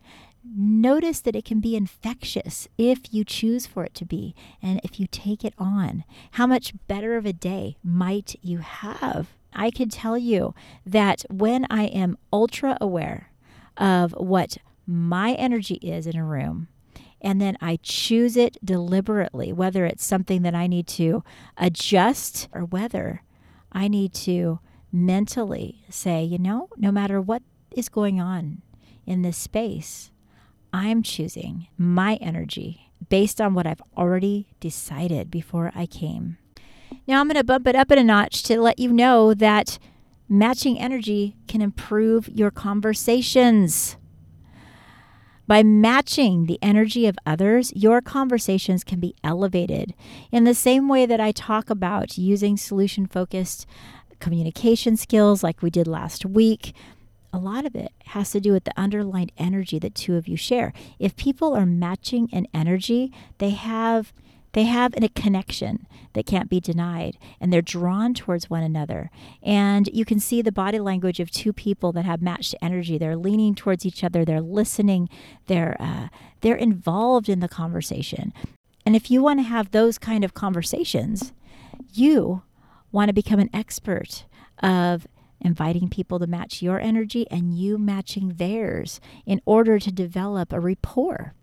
Notice 0.44 1.22
that 1.22 1.36
it 1.36 1.46
can 1.46 1.60
be 1.60 1.76
infectious 1.76 2.68
if 2.78 3.14
you 3.14 3.24
choose 3.24 3.68
for 3.68 3.84
it 3.84 3.94
to 3.96 4.06
be 4.06 4.34
and 4.62 4.82
if 4.84 5.00
you 5.00 5.08
take 5.08 5.46
it 5.46 5.54
on. 5.58 6.04
How 6.32 6.48
much 6.48 6.74
better 6.88 7.16
of 7.16 7.26
a 7.26 7.34
day 7.34 7.78
might 7.84 8.36
you 8.42 8.58
have? 8.60 9.30
I 9.54 9.70
can 9.70 9.90
tell 9.90 10.18
you 10.18 10.56
that 10.86 11.26
when 11.30 11.68
I 11.70 11.84
am 11.86 12.18
ultra 12.34 12.78
aware 12.82 13.32
of 13.78 14.14
what 14.14 14.58
my 14.88 15.34
energy 15.34 15.76
is 15.76 16.08
in 16.08 16.16
a 16.16 16.26
room, 16.26 16.68
and 17.22 17.40
then 17.40 17.56
I 17.62 17.78
choose 17.84 18.36
it 18.36 18.58
deliberately, 18.64 19.54
whether 19.54 19.86
it's 19.86 20.04
something 20.04 20.42
that 20.42 20.56
I 20.56 20.66
need 20.68 20.88
to 20.88 21.24
adjust 21.56 22.48
or 22.52 22.62
whether 22.62 23.22
I 23.72 23.88
need 23.88 24.14
to 24.16 24.60
mentally 24.92 25.84
say, 25.90 26.24
you 26.24 26.40
know, 26.40 26.70
no 26.78 26.92
matter 26.92 27.22
what 27.22 27.44
is 27.70 27.90
going 27.90 28.20
on 28.20 28.64
in 29.06 29.22
this 29.22 29.38
space, 29.38 30.12
I'm 30.74 31.04
choosing 31.04 31.68
my 31.78 32.16
energy 32.16 32.92
based 33.10 33.42
on 33.42 33.54
what 33.54 33.68
I've 33.68 33.82
already 33.98 34.48
decided 34.60 35.30
before 35.30 35.72
I 35.76 35.86
came. 35.86 36.38
Now 37.08 37.20
I'm 37.20 37.28
going 37.28 37.38
to 37.38 37.44
bump 37.44 37.68
it 37.68 37.76
up 37.76 37.92
in 37.92 37.98
a 37.98 38.04
notch 38.04 38.44
to 38.44 38.60
let 38.62 38.80
you 38.80 38.92
know 38.92 39.34
that 39.34 39.80
matching 40.30 40.80
energy 40.80 41.36
can 41.48 41.62
improve 41.62 42.30
your 42.30 42.52
conversations. 42.52 43.98
By 45.48 45.64
matching 45.64 46.46
the 46.46 46.60
energy 46.62 47.08
of 47.08 47.18
others, 47.26 47.74
your 47.76 48.00
conversations 48.00 48.86
can 48.86 49.02
be 49.02 49.16
elevated. 49.24 49.94
In 50.32 50.46
the 50.46 50.54
same 50.54 50.88
way 50.88 51.06
that 51.06 51.20
I 51.20 51.34
talk 51.34 51.70
about 51.70 52.18
using 52.18 52.56
solution 52.56 53.06
focused 53.06 53.66
communication 54.22 54.96
skills, 54.96 55.44
like 55.44 55.62
we 55.62 55.70
did 55.70 55.88
last 55.88 56.26
week, 56.26 56.74
a 57.34 57.38
lot 57.38 57.66
of 57.66 57.76
it 57.76 57.92
has 58.08 58.32
to 58.32 58.40
do 58.40 58.52
with 58.52 58.66
the 58.66 58.78
underlying 58.78 59.32
energy 59.38 59.80
that 59.80 59.96
two 59.96 60.16
of 60.16 60.28
you 60.28 60.36
share. 60.36 60.74
If 61.00 61.16
people 61.16 61.56
are 61.56 61.66
matching 61.66 62.30
an 62.32 62.48
energy, 62.54 63.12
they 63.38 63.52
have 63.52 64.14
they 64.54 64.66
have 64.66 64.94
a 65.02 65.08
connection 65.08 65.88
that 66.14 66.26
can't 66.26 66.50
be 66.50 66.60
denied, 66.60 67.18
and 67.40 67.54
they're 67.54 67.62
drawn 67.62 68.14
towards 68.14 68.50
one 68.50 68.64
another. 68.64 69.10
And 69.42 69.90
you 69.94 70.04
can 70.04 70.20
see 70.20 70.42
the 70.42 70.52
body 70.52 70.80
language 70.80 71.22
of 71.22 71.32
two 71.32 71.54
people 71.54 71.94
that 71.94 72.04
have 72.04 72.22
matched 72.22 72.56
energy. 72.62 72.98
They're 72.98 73.16
leaning 73.16 73.56
towards 73.56 73.86
each 73.86 74.04
other. 74.04 74.26
They're 74.26 74.42
listening. 74.42 75.10
They're 75.48 75.78
uh, 75.80 76.10
they're 76.42 76.56
involved 76.56 77.30
in 77.30 77.40
the 77.40 77.48
conversation. 77.48 78.34
And 78.86 78.96
if 78.96 79.10
you 79.10 79.22
want 79.22 79.40
to 79.40 79.44
have 79.44 79.72
those 79.72 79.98
kind 79.98 80.26
of 80.26 80.34
conversations, 80.34 81.32
you 81.94 82.42
want 82.92 83.08
to 83.10 83.14
become 83.14 83.40
an 83.40 83.50
expert 83.54 84.26
of 84.62 85.08
inviting 85.42 85.90
people 85.90 86.20
to 86.20 86.28
match 86.28 86.62
your 86.62 86.80
energy 86.80 87.26
and 87.30 87.58
you 87.58 87.78
matching 87.78 88.36
theirs 88.36 89.02
in 89.26 89.42
order 89.46 89.80
to 89.80 89.92
develop 89.92 90.54
a 90.54 90.60
rapport 90.60 91.34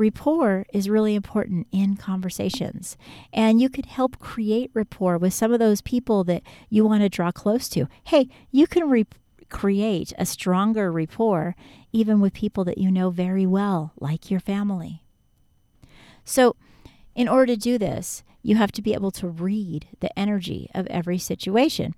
rapport 0.00 0.66
is 0.72 0.88
really 0.88 1.14
important 1.14 1.68
in 1.70 1.96
conversations. 1.96 2.96
And 3.32 3.60
you 3.60 3.68
could 3.68 3.86
help 3.86 4.18
create 4.18 4.70
rapport 4.74 5.18
with 5.18 5.34
some 5.34 5.52
of 5.52 5.60
those 5.60 5.82
people 5.82 6.24
that 6.24 6.42
you 6.68 6.84
want 6.84 7.02
to 7.02 7.08
draw 7.08 7.30
close 7.30 7.68
to. 7.70 7.86
Hey, 8.04 8.28
you 8.50 8.66
can 8.66 8.88
re- 8.88 9.06
create 9.48 10.12
a 10.18 10.26
stronger 10.26 10.90
rapport 10.90 11.54
even 11.92 12.20
with 12.20 12.32
people 12.32 12.64
that 12.64 12.78
you 12.78 12.90
know 12.90 13.10
very 13.10 13.46
well, 13.46 13.92
like 14.00 14.30
your 14.30 14.40
family. 14.40 15.02
So, 16.24 16.56
in 17.14 17.28
order 17.28 17.54
to 17.54 17.56
do 17.56 17.76
this, 17.76 18.22
you 18.42 18.56
have 18.56 18.72
to 18.72 18.82
be 18.82 18.94
able 18.94 19.10
to 19.10 19.28
read 19.28 19.86
the 20.00 20.16
energy 20.18 20.70
of 20.74 20.86
every 20.86 21.18
situation. 21.18 21.94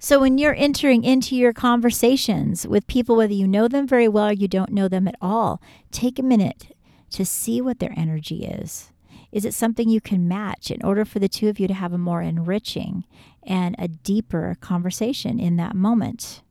So, 0.00 0.20
when 0.20 0.38
you're 0.38 0.54
entering 0.54 1.02
into 1.02 1.34
your 1.34 1.52
conversations 1.52 2.66
with 2.66 2.86
people, 2.86 3.16
whether 3.16 3.32
you 3.32 3.48
know 3.48 3.66
them 3.66 3.86
very 3.86 4.06
well 4.06 4.28
or 4.28 4.32
you 4.32 4.46
don't 4.46 4.70
know 4.70 4.86
them 4.86 5.08
at 5.08 5.16
all, 5.20 5.60
take 5.90 6.20
a 6.20 6.22
minute 6.22 6.76
to 7.10 7.24
see 7.24 7.60
what 7.60 7.80
their 7.80 7.92
energy 7.96 8.44
is. 8.44 8.92
Is 9.32 9.44
it 9.44 9.54
something 9.54 9.88
you 9.88 10.00
can 10.00 10.28
match 10.28 10.70
in 10.70 10.84
order 10.84 11.04
for 11.04 11.18
the 11.18 11.28
two 11.28 11.48
of 11.48 11.58
you 11.58 11.66
to 11.66 11.74
have 11.74 11.92
a 11.92 11.98
more 11.98 12.22
enriching 12.22 13.04
and 13.42 13.74
a 13.76 13.88
deeper 13.88 14.56
conversation 14.60 15.40
in 15.40 15.56
that 15.56 15.74
moment? 15.74 16.42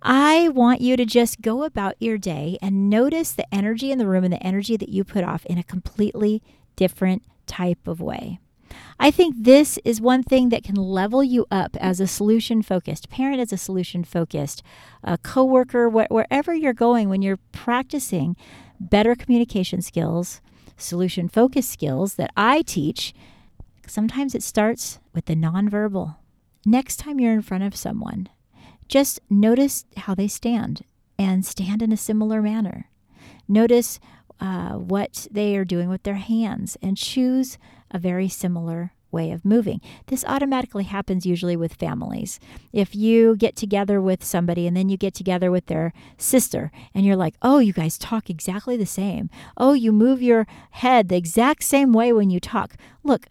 I 0.00 0.48
want 0.50 0.80
you 0.80 0.96
to 0.96 1.04
just 1.04 1.40
go 1.40 1.64
about 1.64 1.96
your 1.98 2.16
day 2.16 2.58
and 2.62 2.88
notice 2.88 3.32
the 3.32 3.52
energy 3.52 3.90
in 3.90 3.98
the 3.98 4.06
room 4.06 4.22
and 4.22 4.32
the 4.32 4.42
energy 4.42 4.76
that 4.76 4.88
you 4.90 5.02
put 5.02 5.24
off 5.24 5.44
in 5.46 5.58
a 5.58 5.64
completely 5.64 6.42
different 6.76 7.24
type 7.46 7.88
of 7.88 8.00
way. 8.00 8.38
I 8.98 9.10
think 9.10 9.34
this 9.38 9.78
is 9.84 10.00
one 10.00 10.22
thing 10.22 10.48
that 10.50 10.64
can 10.64 10.76
level 10.76 11.22
you 11.22 11.46
up 11.50 11.76
as 11.80 12.00
a 12.00 12.06
solution 12.06 12.62
focused 12.62 13.08
parent, 13.10 13.40
as 13.40 13.52
a 13.52 13.56
solution 13.56 14.04
focused 14.04 14.62
uh, 15.02 15.16
coworker, 15.18 15.90
wh- 15.90 16.10
wherever 16.10 16.54
you're 16.54 16.72
going 16.72 17.08
when 17.08 17.22
you're 17.22 17.40
practicing 17.52 18.36
better 18.80 19.14
communication 19.14 19.82
skills, 19.82 20.40
solution 20.76 21.28
focused 21.28 21.70
skills 21.70 22.14
that 22.14 22.30
I 22.36 22.62
teach, 22.62 23.14
sometimes 23.86 24.34
it 24.34 24.42
starts 24.42 24.98
with 25.12 25.26
the 25.26 25.36
nonverbal. 25.36 26.16
Next 26.66 26.96
time 26.96 27.20
you're 27.20 27.34
in 27.34 27.42
front 27.42 27.64
of 27.64 27.76
someone, 27.76 28.28
just 28.88 29.20
notice 29.28 29.84
how 29.96 30.14
they 30.14 30.28
stand 30.28 30.82
and 31.18 31.44
stand 31.44 31.82
in 31.82 31.92
a 31.92 31.96
similar 31.96 32.42
manner. 32.42 32.90
Notice 33.48 34.00
uh, 34.40 34.72
what 34.72 35.26
they 35.30 35.56
are 35.56 35.64
doing 35.64 35.88
with 35.88 36.02
their 36.02 36.14
hands 36.14 36.76
and 36.82 36.96
choose 36.96 37.58
a 37.90 37.98
very 37.98 38.28
similar 38.28 38.92
way 39.14 39.30
of 39.30 39.44
moving. 39.44 39.80
This 40.08 40.24
automatically 40.26 40.84
happens 40.84 41.24
usually 41.24 41.56
with 41.56 41.74
families. 41.74 42.40
If 42.72 42.94
you 42.94 43.36
get 43.36 43.54
together 43.54 44.00
with 44.00 44.24
somebody 44.24 44.66
and 44.66 44.76
then 44.76 44.88
you 44.88 44.96
get 44.96 45.14
together 45.14 45.50
with 45.50 45.66
their 45.66 45.92
sister 46.18 46.72
and 46.92 47.06
you're 47.06 47.16
like, 47.16 47.36
oh, 47.40 47.60
you 47.60 47.72
guys 47.72 47.96
talk 47.96 48.28
exactly 48.28 48.76
the 48.76 48.84
same. 48.84 49.30
Oh, 49.56 49.72
you 49.72 49.92
move 49.92 50.20
your 50.20 50.46
head 50.72 51.08
the 51.08 51.16
exact 51.16 51.62
same 51.62 51.92
way 51.92 52.12
when 52.12 52.28
you 52.28 52.40
talk. 52.40 52.74
Look, 53.04 53.26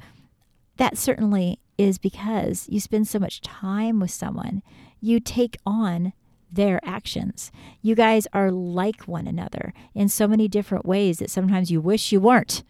that 0.78 0.98
certainly 0.98 1.60
is 1.78 1.98
because 1.98 2.68
you 2.70 2.80
spend 2.80 3.08
so 3.08 3.20
much 3.20 3.42
time 3.42 4.00
with 4.00 4.12
someone, 4.12 4.64
you 5.02 5.20
take 5.20 5.58
on 5.66 6.14
their 6.52 6.80
actions. 6.84 7.52
You 7.82 7.96
guys 7.96 8.28
are 8.32 8.52
like 8.52 9.04
one 9.04 9.28
another 9.28 9.74
in 9.94 10.08
so 10.08 10.28
many 10.28 10.48
different 10.48 10.86
ways 10.86 11.18
that 11.18 11.32
sometimes 11.32 11.72
you 11.72 11.82
wish 11.82 12.12
you 12.12 12.22
weren't. 12.22 12.64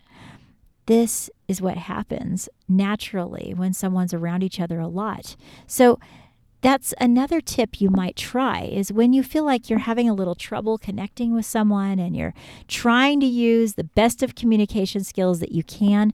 This 0.86 1.30
is 1.48 1.62
what 1.62 1.78
happens 1.78 2.50
naturally 2.68 3.54
when 3.56 3.74
someone's 3.74 4.14
around 4.14 4.44
each 4.44 4.60
other 4.60 4.80
a 4.80 4.88
lot. 4.88 5.36
So 5.68 6.00
that's 6.62 6.94
another 6.98 7.42
tip 7.42 7.82
you 7.82 7.90
might 7.90 8.16
try 8.16 8.62
is 8.62 8.92
when 8.92 9.12
you 9.12 9.22
feel 9.22 9.44
like 9.44 9.70
you're 9.70 9.80
having 9.80 10.10
a 10.10 10.14
little 10.14 10.34
trouble 10.34 10.78
connecting 10.78 11.34
with 11.34 11.46
someone 11.46 12.00
and 12.00 12.16
you're 12.16 12.34
trying 12.70 13.20
to 13.20 13.26
use 13.26 13.74
the 13.74 13.84
best 13.84 14.24
of 14.24 14.36
communication 14.36 15.04
skills 15.04 15.42
that 15.42 15.52
you 15.52 15.62
can, 15.64 16.14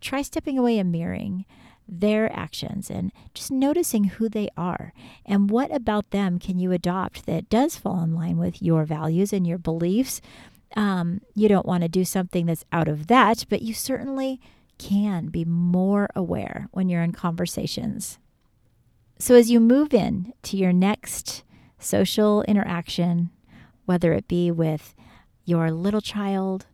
try 0.00 0.22
stepping 0.22 0.58
away 0.58 0.78
and 0.78 0.90
mirroring 0.90 1.44
their 1.86 2.32
actions 2.32 2.90
and 2.90 3.12
just 3.34 3.50
noticing 3.50 4.04
who 4.04 4.28
they 4.28 4.48
are 4.56 4.92
and 5.24 5.50
what 5.50 5.72
about 5.72 6.10
them 6.10 6.38
can 6.38 6.58
you 6.58 6.72
adopt 6.72 7.26
that 7.26 7.48
does 7.48 7.76
fall 7.76 8.02
in 8.02 8.14
line 8.14 8.38
with 8.38 8.60
your 8.60 8.84
values 8.84 9.32
and 9.32 9.46
your 9.46 9.58
beliefs 9.58 10.20
um, 10.76 11.22
you 11.34 11.48
don't 11.48 11.66
want 11.66 11.82
to 11.82 11.88
do 11.88 12.04
something 12.04 12.46
that's 12.46 12.64
out 12.70 12.86
of 12.86 13.06
that, 13.08 13.46
but 13.48 13.62
you 13.62 13.72
certainly 13.74 14.40
can 14.78 15.28
be 15.28 15.44
more 15.44 16.08
aware 16.14 16.68
when 16.72 16.88
you're 16.88 17.02
in 17.02 17.12
conversations. 17.12 18.18
So, 19.18 19.34
as 19.34 19.50
you 19.50 19.58
move 19.58 19.94
in 19.94 20.34
to 20.42 20.58
your 20.58 20.74
next 20.74 21.42
social 21.78 22.42
interaction, 22.42 23.30
whether 23.86 24.12
it 24.12 24.28
be 24.28 24.50
with 24.50 24.94
your 25.46 25.70
little 25.70 26.02
child, 26.02 26.66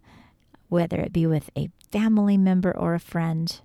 whether 0.68 0.98
it 0.98 1.12
be 1.12 1.26
with 1.26 1.50
a 1.56 1.70
family 1.92 2.36
member 2.36 2.76
or 2.76 2.94
a 2.94 3.00
friend, 3.00 3.60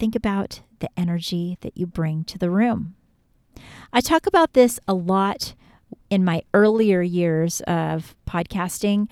think 0.00 0.16
about 0.16 0.62
the 0.80 0.90
energy 0.96 1.56
that 1.60 1.76
you 1.76 1.86
bring 1.86 2.24
to 2.24 2.38
the 2.38 2.50
room. 2.50 2.96
I 3.92 4.00
talk 4.00 4.26
about 4.26 4.54
this 4.54 4.80
a 4.88 4.94
lot 4.94 5.54
in 6.10 6.24
my 6.24 6.42
earlier 6.52 7.02
years 7.02 7.60
of 7.62 8.14
podcasting. 8.28 9.08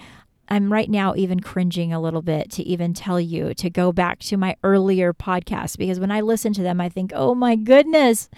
I'm 0.48 0.72
right 0.72 0.90
now 0.90 1.14
even 1.16 1.40
cringing 1.40 1.92
a 1.92 2.00
little 2.00 2.22
bit 2.22 2.50
to 2.52 2.62
even 2.64 2.92
tell 2.92 3.20
you 3.20 3.54
to 3.54 3.70
go 3.70 3.92
back 3.92 4.18
to 4.20 4.36
my 4.36 4.56
earlier 4.62 5.12
podcasts 5.14 5.78
because 5.78 5.98
when 5.98 6.10
I 6.10 6.20
listen 6.20 6.52
to 6.54 6.62
them, 6.62 6.80
I 6.80 6.88
think, 6.88 7.12
oh 7.14 7.34
my 7.34 7.56
goodness, 7.56 8.28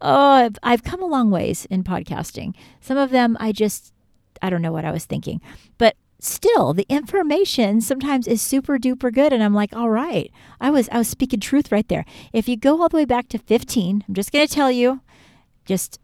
oh, 0.00 0.50
I've, 0.62 0.84
come 0.84 1.02
a 1.02 1.06
long 1.06 1.30
ways 1.30 1.66
in 1.66 1.82
podcasting. 1.82 2.54
Some 2.80 2.96
of 2.96 3.10
them 3.10 3.36
I 3.40 3.52
just, 3.52 3.92
I 4.40 4.50
don't 4.50 4.62
know 4.62 4.72
what 4.72 4.84
I 4.84 4.92
was 4.92 5.06
thinking. 5.06 5.40
But 5.76 5.96
still 6.20 6.74
the 6.74 6.86
information 6.88 7.80
sometimes 7.80 8.28
is 8.28 8.42
super 8.42 8.78
duper 8.78 9.10
good 9.10 9.32
and 9.32 9.42
i'm 9.42 9.54
like 9.54 9.74
all 9.74 9.88
right 9.88 10.30
i 10.60 10.68
was 10.68 10.86
i 10.92 10.98
was 10.98 11.08
speaking 11.08 11.40
truth 11.40 11.72
right 11.72 11.88
there 11.88 12.04
if 12.30 12.46
you 12.46 12.58
go 12.58 12.82
all 12.82 12.90
the 12.90 12.96
way 12.98 13.06
back 13.06 13.26
to 13.26 13.38
15 13.38 14.04
i'm 14.06 14.14
just 14.14 14.30
going 14.30 14.46
to 14.46 14.52
tell 14.52 14.70
you 14.70 15.00
just 15.64 15.98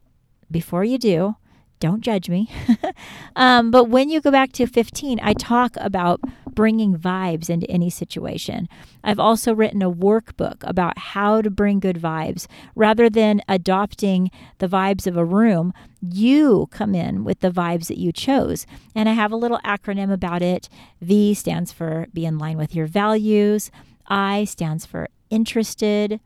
before 0.51 0.85
you 0.85 0.97
do 0.97 1.37
don't 1.81 2.01
judge 2.01 2.29
me. 2.29 2.51
um, 3.37 3.71
but 3.71 3.85
when 3.85 4.09
you 4.09 4.21
go 4.21 4.31
back 4.31 4.53
to 4.53 4.67
15, 4.67 5.21
I 5.23 5.35
talk 5.35 5.77
about 5.79 6.21
bringing 6.55 6.97
vibes 6.97 7.51
into 7.51 7.71
any 7.71 7.91
situation. 7.91 8.69
I've 9.05 9.19
also 9.19 9.55
written 9.55 9.83
a 9.83 9.93
workbook 9.93 10.57
about 10.63 10.99
how 10.99 11.43
to 11.43 11.51
bring 11.51 11.81
good 11.81 11.97
vibes. 11.97 12.47
Rather 12.75 13.11
than 13.11 13.43
adopting 13.49 14.31
the 14.59 14.69
vibes 14.69 15.07
of 15.07 15.17
a 15.17 15.25
room, 15.25 15.73
you 16.01 16.69
come 16.71 16.95
in 16.95 17.25
with 17.25 17.41
the 17.41 17.51
vibes 17.51 17.89
that 17.89 17.99
you 17.99 18.11
chose. 18.11 18.67
And 18.95 19.09
I 19.09 19.13
have 19.13 19.33
a 19.33 19.37
little 19.37 19.61
acronym 19.65 20.13
about 20.13 20.43
it. 20.43 20.69
V 21.01 21.35
stands 21.35 21.73
for 21.73 22.07
be 22.13 22.25
in 22.25 22.39
line 22.39 22.57
with 22.57 22.75
your 22.75 22.87
values, 22.87 23.71
I 24.09 24.45
stands 24.45 24.87
for 24.87 25.09
interested. 25.31 26.21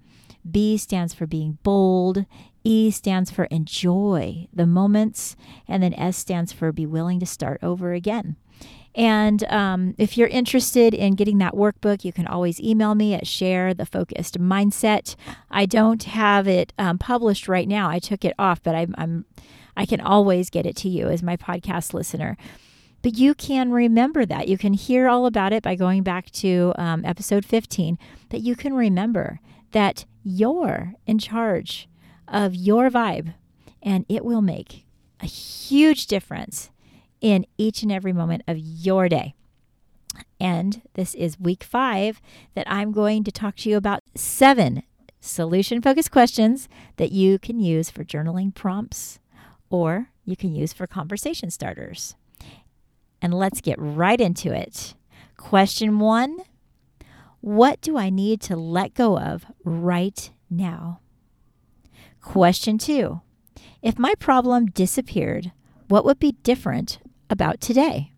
B 0.48 0.76
stands 0.78 1.12
for 1.12 1.26
being 1.26 1.58
bold. 1.62 2.24
E 2.64 2.90
stands 2.90 3.30
for 3.30 3.44
enjoy 3.44 4.48
the 4.52 4.66
moments, 4.66 5.36
and 5.66 5.82
then 5.82 5.94
S 5.94 6.16
stands 6.16 6.52
for 6.52 6.72
be 6.72 6.86
willing 6.86 7.20
to 7.20 7.26
start 7.26 7.58
over 7.62 7.92
again. 7.92 8.36
And 8.94 9.44
um, 9.44 9.94
if 9.98 10.18
you're 10.18 10.28
interested 10.28 10.94
in 10.94 11.14
getting 11.14 11.38
that 11.38 11.54
workbook, 11.54 12.04
you 12.04 12.12
can 12.12 12.26
always 12.26 12.60
email 12.60 12.94
me 12.94 13.14
at 13.14 13.26
Cher 13.26 13.72
the 13.72 13.86
focused 13.86 14.38
mindset. 14.38 15.14
I 15.50 15.64
don't 15.64 16.02
have 16.04 16.48
it 16.48 16.72
um, 16.76 16.98
published 16.98 17.46
right 17.46 17.68
now. 17.68 17.88
I 17.88 18.00
took 18.00 18.24
it 18.24 18.34
off, 18.38 18.62
but 18.62 18.74
I'm, 18.74 18.94
I'm 18.98 19.24
I 19.76 19.86
can 19.86 20.00
always 20.00 20.50
get 20.50 20.66
it 20.66 20.76
to 20.76 20.88
you 20.88 21.08
as 21.08 21.22
my 21.22 21.36
podcast 21.36 21.94
listener. 21.94 22.36
But 23.02 23.16
you 23.16 23.34
can 23.34 23.70
remember 23.70 24.26
that. 24.26 24.48
You 24.48 24.58
can 24.58 24.74
hear 24.74 25.08
all 25.08 25.24
about 25.24 25.52
it 25.52 25.62
by 25.62 25.74
going 25.74 26.02
back 26.02 26.30
to 26.32 26.74
um, 26.76 27.04
episode 27.04 27.46
15. 27.46 27.96
That 28.30 28.40
you 28.40 28.56
can 28.56 28.74
remember 28.74 29.40
that 29.70 30.04
you're 30.22 30.94
in 31.06 31.18
charge 31.18 31.88
of 32.30 32.54
your 32.54 32.90
vibe, 32.90 33.34
and 33.82 34.06
it 34.08 34.24
will 34.24 34.42
make 34.42 34.86
a 35.20 35.26
huge 35.26 36.06
difference 36.06 36.70
in 37.20 37.44
each 37.58 37.82
and 37.82 37.92
every 37.92 38.12
moment 38.12 38.42
of 38.46 38.56
your 38.56 39.08
day. 39.08 39.34
And 40.38 40.82
this 40.94 41.14
is 41.14 41.38
week 41.38 41.62
five 41.62 42.20
that 42.54 42.70
I'm 42.70 42.92
going 42.92 43.24
to 43.24 43.32
talk 43.32 43.56
to 43.56 43.70
you 43.70 43.76
about 43.76 44.02
seven 44.14 44.82
solution 45.20 45.82
focused 45.82 46.10
questions 46.10 46.68
that 46.96 47.12
you 47.12 47.38
can 47.38 47.60
use 47.60 47.90
for 47.90 48.04
journaling 48.04 48.54
prompts 48.54 49.18
or 49.68 50.08
you 50.24 50.36
can 50.36 50.54
use 50.54 50.72
for 50.72 50.86
conversation 50.86 51.50
starters. 51.50 52.16
And 53.22 53.34
let's 53.34 53.60
get 53.60 53.78
right 53.78 54.20
into 54.20 54.52
it. 54.52 54.94
Question 55.36 55.98
one 55.98 56.38
What 57.40 57.80
do 57.80 57.98
I 57.98 58.10
need 58.10 58.40
to 58.42 58.56
let 58.56 58.94
go 58.94 59.18
of 59.18 59.44
right 59.64 60.30
now? 60.48 61.00
Question 62.20 62.78
two 62.78 63.20
If 63.82 63.98
my 63.98 64.14
problem 64.18 64.66
disappeared, 64.66 65.52
what 65.88 66.04
would 66.04 66.18
be 66.18 66.32
different 66.42 66.98
about 67.28 67.60
today? 67.60 68.12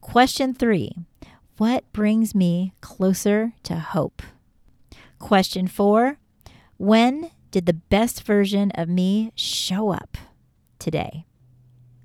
Question 0.00 0.54
three 0.54 0.92
What 1.58 1.90
brings 1.92 2.34
me 2.34 2.72
closer 2.80 3.52
to 3.64 3.76
hope? 3.76 4.22
Question 5.18 5.66
four 5.66 6.18
When 6.78 7.30
did 7.50 7.66
the 7.66 7.72
best 7.74 8.22
version 8.22 8.70
of 8.72 8.88
me 8.88 9.32
show 9.34 9.90
up 9.90 10.16
today? 10.78 11.26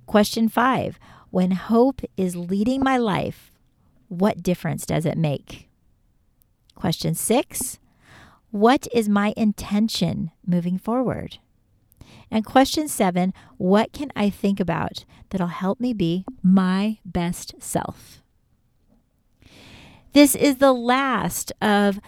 Question 0.06 0.50
five 0.50 1.00
When 1.30 1.52
hope 1.52 2.02
is 2.18 2.36
leading 2.36 2.84
my 2.84 2.98
life, 2.98 3.52
what 4.10 4.44
difference 4.44 4.86
does 4.86 5.06
it 5.06 5.18
make? 5.18 5.70
Question 6.76 7.16
six 7.16 7.80
what 8.52 8.88
is 8.94 9.10
my 9.10 9.34
intention 9.36 10.32
moving 10.46 10.78
forward? 10.78 11.40
And 12.30 12.46
question 12.46 12.88
seven 12.88 13.34
What 13.58 13.94
can 13.94 14.12
I 14.16 14.30
think 14.30 14.60
about 14.60 15.06
that'll 15.30 15.48
help 15.48 15.80
me 15.80 15.94
be 15.94 16.26
my 16.44 17.00
best 17.06 17.56
self? 17.60 18.22
This 20.14 20.36
is 20.36 20.58
the 20.58 20.74
last 20.74 21.54
of 21.62 22.00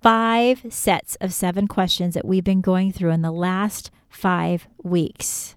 five 0.00 0.66
sets 0.70 1.16
of 1.16 1.32
seven 1.32 1.66
questions 1.66 2.14
that 2.14 2.24
we've 2.24 2.44
been 2.44 2.60
going 2.60 2.92
through 2.92 3.10
in 3.10 3.22
the 3.22 3.32
last 3.32 3.90
five 4.08 4.68
weeks. 4.82 5.56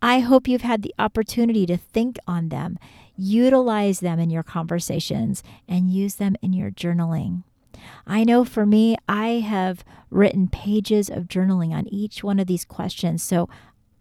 I 0.00 0.20
hope 0.20 0.48
you've 0.48 0.62
had 0.62 0.82
the 0.82 0.94
opportunity 0.98 1.66
to 1.66 1.76
think 1.76 2.18
on 2.26 2.48
them, 2.48 2.78
utilize 3.16 4.00
them 4.00 4.18
in 4.18 4.30
your 4.30 4.42
conversations, 4.42 5.42
and 5.68 5.92
use 5.92 6.14
them 6.16 6.36
in 6.42 6.52
your 6.52 6.70
journaling. 6.70 7.44
I 8.06 8.24
know 8.24 8.44
for 8.44 8.66
me, 8.66 8.96
I 9.08 9.40
have 9.40 9.84
written 10.10 10.48
pages 10.48 11.08
of 11.08 11.24
journaling 11.24 11.72
on 11.72 11.86
each 11.88 12.22
one 12.22 12.38
of 12.38 12.46
these 12.46 12.64
questions. 12.64 13.22
So 13.22 13.48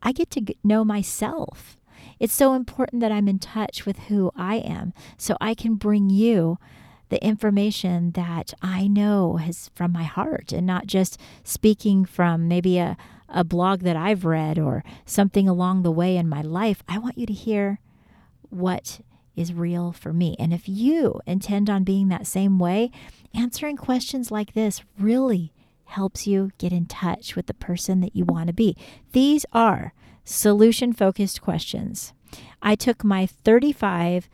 I 0.02 0.12
get 0.12 0.30
to 0.32 0.56
know 0.64 0.84
myself. 0.84 1.78
It's 2.20 2.34
so 2.34 2.54
important 2.54 3.02
that 3.02 3.12
I'm 3.12 3.28
in 3.28 3.40
touch 3.40 3.86
with 3.86 3.98
who 4.00 4.32
I 4.36 4.56
am 4.56 4.94
so 5.18 5.38
I 5.40 5.54
can 5.54 5.76
bring 5.76 6.10
you 6.10 6.58
the 7.10 7.24
information 7.24 8.12
that 8.12 8.54
I 8.62 8.88
know 8.88 9.38
is 9.38 9.70
from 9.76 9.92
my 9.92 10.04
heart 10.04 10.54
and 10.54 10.66
not 10.66 10.88
just 10.88 11.20
speaking 11.44 12.06
from 12.06 12.48
maybe 12.48 12.78
a, 12.78 12.96
a 13.28 13.44
blog 13.44 13.82
that 13.82 13.98
I've 13.98 14.24
read 14.24 14.58
or 14.58 14.84
something 15.06 15.48
along 15.50 15.84
the 15.84 15.92
way 15.92 16.16
in 16.16 16.30
my 16.30 16.42
life. 16.42 16.84
I 16.88 16.98
want 17.00 17.18
you 17.18 17.26
to 17.26 17.34
hear 17.34 17.80
what 18.50 19.02
is 19.36 19.54
real 19.54 19.92
for 19.92 20.14
me. 20.14 20.36
And 20.40 20.54
if 20.54 20.68
you 20.68 21.20
intend 21.26 21.70
on 21.70 21.84
being 21.84 22.10
that 22.10 22.28
same 22.28 22.60
way, 22.60 22.92
answering 23.34 23.78
questions 23.78 24.32
like 24.32 24.54
this 24.54 24.82
really 25.00 25.54
helps 25.86 26.26
you 26.26 26.52
get 26.58 26.72
in 26.72 26.86
touch 26.86 27.36
with 27.36 27.48
the 27.48 27.54
person 27.54 28.00
that 28.02 28.16
you 28.16 28.26
want 28.26 28.48
to 28.48 28.54
be. 28.54 28.76
These 29.12 29.46
are 29.52 29.94
solution 30.24 30.94
focused 30.94 31.42
questions. 31.42 32.14
I 32.62 32.76
took 32.76 33.04
my 33.04 33.26
35 33.26 34.30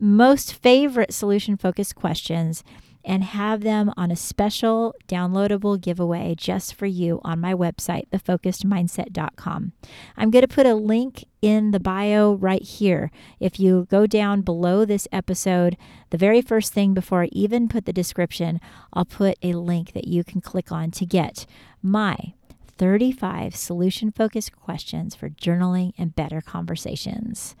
most 0.00 0.54
favorite 0.54 1.12
solution 1.12 1.56
focused 1.56 1.94
questions 1.94 2.64
and 3.04 3.22
have 3.22 3.60
them 3.60 3.92
on 3.96 4.10
a 4.10 4.16
special 4.16 4.94
downloadable 5.06 5.80
giveaway 5.80 6.34
just 6.36 6.74
for 6.74 6.86
you 6.86 7.20
on 7.22 7.40
my 7.40 7.52
website, 7.52 8.08
thefocusedmindset.com. 8.10 9.72
I'm 10.16 10.30
going 10.30 10.42
to 10.42 10.48
put 10.48 10.66
a 10.66 10.74
link 10.74 11.24
in 11.42 11.72
the 11.72 11.80
bio 11.80 12.34
right 12.34 12.62
here. 12.62 13.10
If 13.38 13.60
you 13.60 13.86
go 13.90 14.06
down 14.06 14.40
below 14.40 14.84
this 14.84 15.06
episode, 15.12 15.76
the 16.10 16.18
very 16.18 16.40
first 16.40 16.72
thing 16.72 16.94
before 16.94 17.24
I 17.24 17.28
even 17.32 17.68
put 17.68 17.84
the 17.84 17.92
description, 17.92 18.60
I'll 18.92 19.04
put 19.04 19.36
a 19.42 19.52
link 19.52 19.92
that 19.92 20.08
you 20.08 20.24
can 20.24 20.40
click 20.40 20.72
on 20.72 20.90
to 20.92 21.04
get 21.04 21.46
my 21.82 22.32
35 22.76 23.54
solution 23.54 24.10
focused 24.10 24.56
questions 24.56 25.14
for 25.14 25.28
journaling 25.28 25.92
and 25.98 26.16
better 26.16 26.40
conversations. 26.40 27.54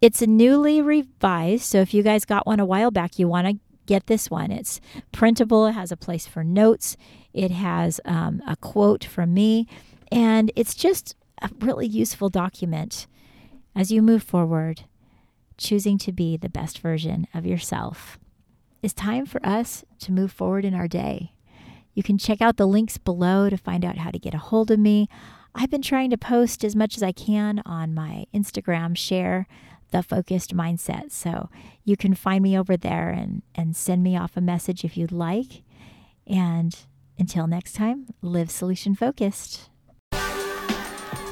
It's 0.00 0.22
a 0.22 0.26
newly 0.26 0.80
revised, 0.80 1.64
so 1.64 1.80
if 1.80 1.92
you 1.92 2.02
guys 2.02 2.24
got 2.24 2.46
one 2.46 2.58
a 2.58 2.64
while 2.64 2.90
back, 2.90 3.18
you 3.18 3.28
want 3.28 3.46
to 3.46 3.58
get 3.90 4.06
this 4.06 4.30
one. 4.30 4.52
It's 4.52 4.80
printable, 5.10 5.66
it 5.66 5.72
has 5.72 5.90
a 5.90 5.96
place 5.96 6.24
for 6.24 6.44
notes, 6.44 6.96
it 7.34 7.50
has 7.50 8.00
um, 8.04 8.40
a 8.46 8.54
quote 8.54 9.02
from 9.04 9.34
me, 9.34 9.66
and 10.12 10.52
it's 10.54 10.76
just 10.76 11.16
a 11.42 11.50
really 11.58 11.88
useful 11.88 12.28
document 12.28 13.08
as 13.74 13.90
you 13.90 14.00
move 14.00 14.22
forward, 14.22 14.84
choosing 15.58 15.98
to 15.98 16.12
be 16.12 16.36
the 16.36 16.48
best 16.48 16.78
version 16.78 17.26
of 17.34 17.44
yourself. 17.44 18.16
It's 18.80 18.94
time 18.94 19.26
for 19.26 19.44
us 19.44 19.84
to 19.98 20.12
move 20.12 20.30
forward 20.30 20.64
in 20.64 20.74
our 20.74 20.86
day. 20.86 21.32
You 21.92 22.04
can 22.04 22.16
check 22.16 22.40
out 22.40 22.58
the 22.58 22.68
links 22.68 22.96
below 22.96 23.50
to 23.50 23.56
find 23.56 23.84
out 23.84 23.98
how 23.98 24.12
to 24.12 24.20
get 24.20 24.34
a 24.34 24.38
hold 24.38 24.70
of 24.70 24.78
me. 24.78 25.08
I've 25.52 25.70
been 25.70 25.82
trying 25.82 26.10
to 26.10 26.16
post 26.16 26.64
as 26.64 26.76
much 26.76 26.96
as 26.96 27.02
I 27.02 27.10
can 27.10 27.60
on 27.66 27.92
my 27.92 28.26
Instagram 28.32 28.96
Cher 28.96 29.48
the 29.90 30.02
focused 30.02 30.54
mindset. 30.54 31.12
So 31.12 31.48
you 31.84 31.96
can 31.96 32.14
find 32.14 32.42
me 32.42 32.58
over 32.58 32.76
there 32.76 33.10
and, 33.10 33.42
and 33.54 33.76
send 33.76 34.02
me 34.02 34.16
off 34.16 34.36
a 34.36 34.40
message 34.40 34.84
if 34.84 34.96
you'd 34.96 35.12
like. 35.12 35.62
And 36.26 36.76
until 37.18 37.46
next 37.46 37.74
time, 37.74 38.06
live 38.22 38.50
solution 38.50 38.94
focused. 38.94 39.68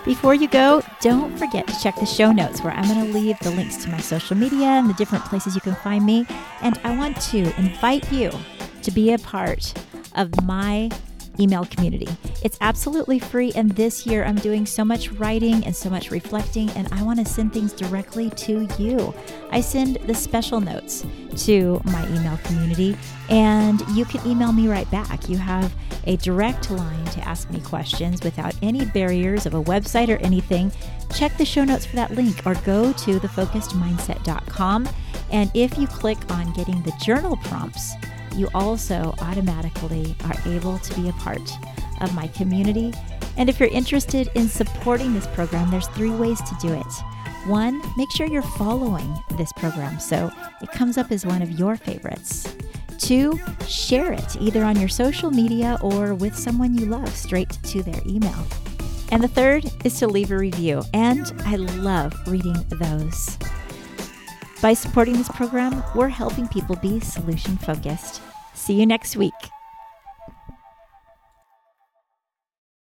Before 0.04 0.34
you 0.34 0.48
go, 0.48 0.82
don't 1.00 1.36
forget 1.38 1.66
to 1.66 1.80
check 1.80 1.96
the 1.96 2.06
show 2.06 2.32
notes 2.32 2.62
where 2.62 2.72
I'm 2.72 2.88
going 2.88 3.06
to 3.06 3.12
leave 3.12 3.38
the 3.40 3.50
links 3.50 3.76
to 3.84 3.90
my 3.90 4.00
social 4.00 4.36
media 4.36 4.66
and 4.66 4.88
the 4.88 4.94
different 4.94 5.24
places 5.24 5.54
you 5.54 5.60
can 5.60 5.74
find 5.76 6.06
me. 6.06 6.26
And 6.62 6.78
I 6.82 6.96
want 6.96 7.20
to 7.22 7.38
invite 7.58 8.10
you 8.10 8.30
to 8.82 8.90
be 8.90 9.12
a 9.12 9.18
part 9.18 9.74
of 10.14 10.30
my 10.44 10.90
email 11.40 11.64
community. 11.66 12.08
It's 12.42 12.58
absolutely 12.60 13.18
free, 13.18 13.52
and 13.54 13.70
this 13.72 14.06
year 14.06 14.24
I'm 14.24 14.36
doing 14.36 14.66
so 14.66 14.84
much 14.84 15.10
writing 15.12 15.64
and 15.64 15.74
so 15.74 15.90
much 15.90 16.10
reflecting, 16.10 16.70
and 16.70 16.88
I 16.92 17.02
want 17.02 17.18
to 17.18 17.24
send 17.24 17.52
things 17.52 17.72
directly 17.72 18.30
to 18.30 18.68
you. 18.78 19.14
I 19.50 19.60
send 19.60 19.96
the 20.06 20.14
special 20.14 20.60
notes 20.60 21.06
to 21.44 21.80
my 21.84 22.06
email 22.08 22.38
community, 22.44 22.96
and 23.28 23.80
you 23.94 24.04
can 24.04 24.26
email 24.26 24.52
me 24.52 24.68
right 24.68 24.90
back. 24.90 25.28
You 25.28 25.38
have 25.38 25.72
a 26.04 26.16
direct 26.16 26.70
line 26.70 27.04
to 27.06 27.20
ask 27.28 27.50
me 27.50 27.60
questions 27.60 28.22
without 28.22 28.54
any 28.62 28.84
barriers 28.86 29.46
of 29.46 29.54
a 29.54 29.62
website 29.62 30.08
or 30.08 30.16
anything. 30.22 30.72
Check 31.14 31.36
the 31.36 31.44
show 31.44 31.64
notes 31.64 31.86
for 31.86 31.96
that 31.96 32.12
link 32.12 32.46
or 32.46 32.54
go 32.56 32.92
to 32.92 33.20
thefocusedmindset.com. 33.20 34.88
And 35.30 35.50
if 35.54 35.76
you 35.78 35.86
click 35.86 36.18
on 36.30 36.52
getting 36.54 36.82
the 36.82 36.92
journal 37.02 37.36
prompts, 37.44 37.92
you 38.34 38.48
also 38.54 39.14
automatically 39.20 40.14
are 40.24 40.36
able 40.46 40.78
to 40.78 40.94
be 40.94 41.08
a 41.08 41.12
part 41.14 41.50
of 42.00 42.14
my 42.14 42.28
community. 42.28 42.92
And 43.36 43.48
if 43.48 43.60
you're 43.60 43.68
interested 43.68 44.30
in 44.34 44.48
supporting 44.48 45.14
this 45.14 45.26
program, 45.28 45.70
there's 45.70 45.88
three 45.88 46.10
ways 46.10 46.40
to 46.42 46.56
do 46.60 46.72
it. 46.72 46.92
One, 47.46 47.80
make 47.96 48.10
sure 48.10 48.26
you're 48.26 48.42
following 48.42 49.14
this 49.36 49.52
program 49.52 49.98
so 50.00 50.30
it 50.60 50.70
comes 50.72 50.98
up 50.98 51.12
as 51.12 51.24
one 51.24 51.40
of 51.40 51.50
your 51.52 51.76
favorites. 51.76 52.54
Two, 52.98 53.38
share 53.66 54.12
it 54.12 54.36
either 54.40 54.64
on 54.64 54.78
your 54.78 54.88
social 54.88 55.30
media 55.30 55.78
or 55.80 56.14
with 56.14 56.36
someone 56.36 56.76
you 56.76 56.86
love 56.86 57.08
straight 57.14 57.50
to 57.62 57.82
their 57.82 58.00
email. 58.06 58.46
And 59.10 59.22
the 59.22 59.28
third 59.28 59.70
is 59.84 59.98
to 60.00 60.06
leave 60.06 60.32
a 60.32 60.36
review, 60.36 60.82
and 60.92 61.32
I 61.46 61.56
love 61.56 62.12
reading 62.26 62.62
those. 62.68 63.38
By 64.60 64.74
supporting 64.74 65.14
this 65.14 65.28
program, 65.28 65.84
we're 65.94 66.08
helping 66.08 66.48
people 66.48 66.74
be 66.74 66.98
solution 66.98 67.56
focused. 67.56 68.20
See 68.54 68.74
you 68.74 68.86
next 68.86 69.16
week. 69.16 69.34